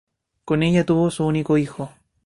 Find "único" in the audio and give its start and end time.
1.27-1.59